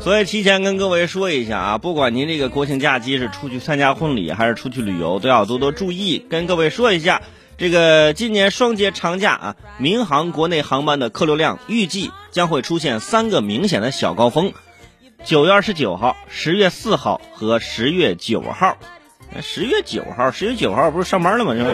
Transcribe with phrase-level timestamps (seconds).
[0.00, 6.24] 所以提前跟各位说一下啊，不管您这个国庆假期是出去参加婚礼还是出去旅游，都要多多注意。
[6.28, 7.22] 跟各位说一下，
[7.58, 14.52] 这个今年双节长假啊，民航国内航班的客流量预计将会出现三个明显的小高峰：
[15.24, 18.76] 九月二十九号、十月四号和十月九号。
[19.42, 21.52] 十月九号，十月九号不是上班了吗？
[21.54, 21.66] 是？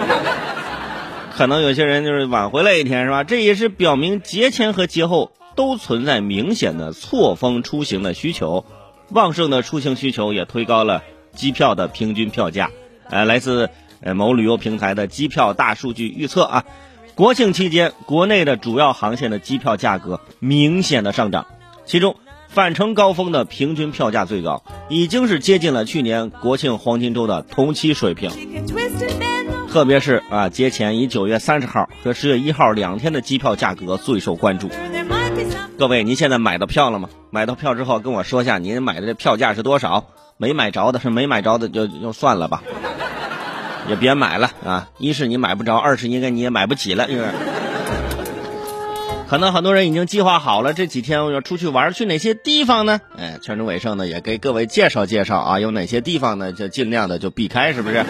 [1.36, 3.24] 可能有些人就是晚回来一天，是吧？
[3.24, 8.64] 这也是表明节前和节后都存在明显的错峰出行的需求，
[9.11, 11.02] 旺盛的出行需求也推高了
[11.34, 12.70] 机票的平均票价。
[13.09, 13.70] 呃，来自
[14.01, 16.65] 呃某旅游平台的机票大数据预测啊，
[17.15, 21.46] 国庆期间国内的主要航线的机票价格明显的上涨，
[21.84, 22.16] 其中
[22.48, 28.30] 返程高峰的平均票价最高，已经是接近了去年国庆黄金周的同期水平。
[29.71, 34.69] 特别是啊，节前以九月三十号和十月一号两天的机票价格最受关注。
[35.82, 37.09] 各位，您现在买到票了吗？
[37.30, 40.04] 买到票之后跟我说一下您买的这票价是多少？
[40.36, 42.62] 没买着的是没买着的就就算了吧，
[43.90, 44.90] 也别买了啊！
[44.98, 47.26] 一是你买不着，二是应该你也买不起了，因为？
[49.29, 53.01] 可能很多人已经计划好了这几天我要出去玩，去哪些地方呢？
[53.18, 58.04] 哎，全州伟盛呢也给各位介绍介绍啊，有哪些地方呢就尽量的就避开，是不是？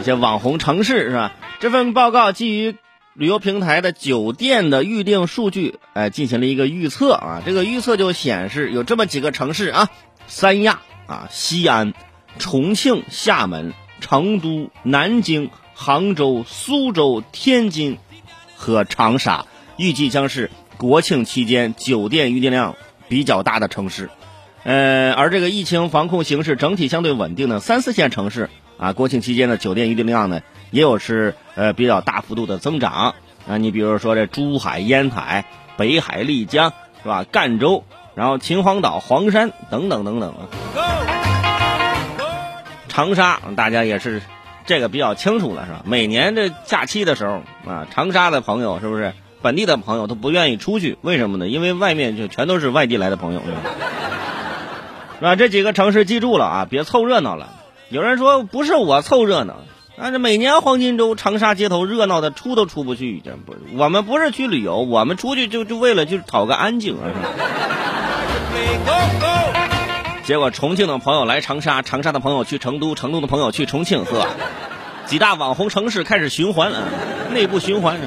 [0.00, 1.32] 一些网红城市是吧？
[1.58, 2.76] 这份报告基于
[3.18, 7.42] 旅游平台的酒店的预订数据，哎，进行了一个预测啊。
[7.46, 9.88] 这个预测就显示有这么几个城市啊：
[10.26, 11.94] 三亚啊、西安、
[12.38, 17.96] 重庆、厦门、成都、南京、杭州、苏州、天津
[18.54, 19.46] 和长沙，
[19.78, 22.76] 预计将是国庆期间酒店预订量
[23.08, 24.10] 比较大的城市。
[24.62, 28.50] 呃，而这个疫情防控形势整体相对稳定的三四线城市。
[28.76, 33.14] 啊，国庆期间的酒店预订量呢，也有是呃比较大幅度的增长
[33.48, 33.56] 啊。
[33.58, 35.44] 你比如说这珠海、烟台、
[35.76, 37.24] 北海、丽江是吧？
[37.24, 40.34] 赣州，然后秦皇岛、黄山等等等等。
[42.88, 44.22] 长沙，大家也是
[44.64, 45.82] 这个比较清楚了是吧？
[45.84, 50.96] 每年这假期的时候啊，长沙的朋友是不是本地的朋友都不愿意出去？
[51.02, 51.46] 为什么呢？
[51.46, 53.42] 因为外面就全都是外地来的朋友，
[55.18, 55.36] 是吧？
[55.36, 57.50] 这几个城市记住了啊，别凑热闹了。
[57.90, 59.58] 有人说不是我凑热闹，
[59.98, 66.98] 但是每年黄金周长沙街头热闹的出都出不去，这不，我们不是去旅游，我们出去就就为了就讨个安静。
[70.22, 74.26] 结果重庆的朋友来长沙，长沙的朋友去成都，成都的朋友去重庆，呵，
[75.06, 76.82] 几大网红城市开始循环了，
[77.32, 77.98] 内部循环。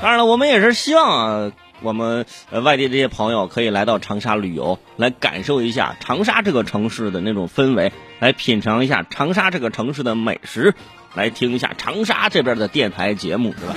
[0.00, 1.52] 当然了，我们也是希望啊。
[1.82, 10.74] 我们呃外地这些朋友可以来到长沙旅游，来感受一下长沙这个城市的那种氛围，来品尝一下长沙这个城市的美食，
[11.14, 13.74] 来听一下长沙这边的电台节目，是吧？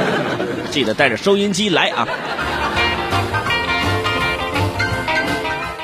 [0.70, 2.08] 记得带着收音机来啊！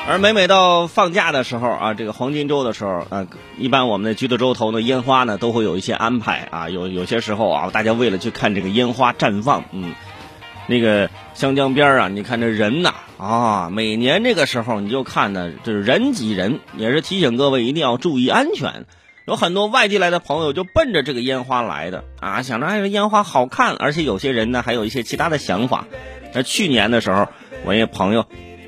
[0.07, 9.93] 而每每到放假的时候啊，这个黄金周的时候啊，一般我们的橘子洲头的烟花呢都会有一些安排啊，有有些时候啊，大家为了去看这个烟花绽放，嗯。
[10.71, 18.85] 那个湘江边啊，你看这人呐啊，每年这个时候你就看呢，就是人挤人，也是提醒各位一定要注意安全。
[19.25, 25.87] 有很多外地来的朋友就奔着这个烟花来的啊，想着哎，烟花好看，而且有些人呢还有一些其他的想法。
[26.33, 27.27] 那去年的时候，
[27.65, 28.25] 我一个朋友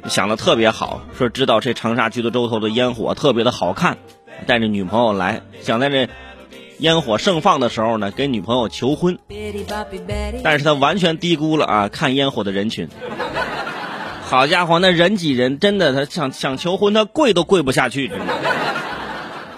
[0.09, 3.97] 想的特别好，说知道这长沙橘子洲头的烟火特别的好看，
[4.45, 6.09] 带着女朋友来，想在这。
[6.83, 9.17] 烟火盛放的时候呢，给女朋友求婚，
[10.44, 12.89] 但是他完全低估了啊看烟火的人群。
[14.25, 18.11] 好家伙，那人挤人，真的，他想想求婚，他跪都跪不下去。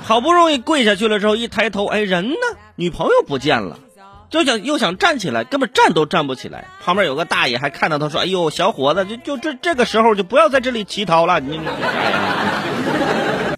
[0.04, 2.38] 好不容易跪下去了之后，一抬头，哎，人呢？
[2.76, 3.80] 女朋友不见了，
[4.30, 6.68] 就想又想站起来，根本站都站不起来。
[6.84, 11.60] 旁边有个大爷还看到他说：“哎呦，小伙子，就就这这个时候就不要在这里乞讨了。”你。